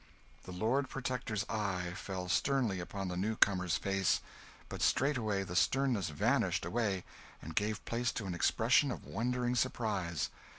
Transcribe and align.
'"The 0.45 0.51
Lord 0.51 0.89
Protector's 0.89 1.45
eye 1.47 1.93
fell 1.93 2.27
sternly 2.27 2.79
upon 2.79 3.07
the 3.07 3.15
new 3.15 3.35
comer's 3.35 3.77
face; 3.77 4.19
but 4.67 4.81
straightway 4.81 5.43
the 5.43 5.55
sternness 5.55 6.09
vanished 6.09 6.65
away, 6.65 7.03
and 7.39 7.53
gave 7.55 7.85
place 7.85 8.11
to 8.13 8.25
an 8.25 8.33
expression 8.33 8.89
of 8.89 9.05
wondering 9.05 9.53
surprise. 9.53 10.31